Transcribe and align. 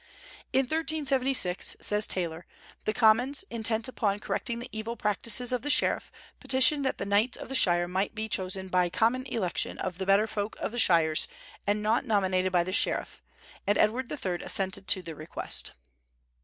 "In 0.51 0.61
1376," 0.61 1.75
says 1.79 2.07
Taylor, 2.07 2.47
"the 2.85 2.91
Commons, 2.93 3.43
intent 3.51 3.87
upon 3.87 4.19
correcting 4.19 4.57
the 4.57 4.67
evil 4.71 4.97
practices 4.97 5.51
of 5.53 5.61
the 5.61 5.69
sheriff, 5.69 6.11
petitioned 6.39 6.83
that 6.83 6.97
the 6.97 7.05
knights 7.05 7.37
of 7.37 7.49
the 7.49 7.53
shire 7.53 7.87
might 7.87 8.15
be 8.15 8.27
chosen 8.27 8.67
by 8.67 8.89
common 8.89 9.27
election 9.27 9.77
of 9.77 9.99
the 9.99 10.07
better 10.07 10.25
folk 10.25 10.55
of 10.59 10.71
the 10.71 10.79
shires, 10.79 11.27
and 11.67 11.83
not 11.83 12.03
nominated 12.03 12.51
by 12.51 12.63
the 12.63 12.71
sheriff; 12.73 13.21
and 13.67 13.77
Edward 13.77 14.11
III. 14.11 14.41
assented 14.41 14.87
to 14.87 15.03
the 15.03 15.13
request." 15.13 15.73